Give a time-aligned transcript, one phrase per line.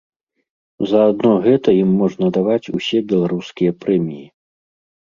[0.91, 4.27] За адно гэта ім можна даваць усе беларускія прэміі!